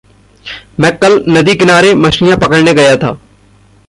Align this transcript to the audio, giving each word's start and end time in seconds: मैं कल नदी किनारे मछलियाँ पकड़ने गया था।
मैं 0.79 0.97
कल 0.97 1.23
नदी 1.29 1.55
किनारे 1.55 1.93
मछलियाँ 1.93 2.37
पकड़ने 2.37 2.73
गया 2.73 2.95
था। 2.97 3.17